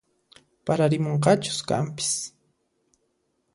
[0.65, 2.11] Pararimunqachus kanpis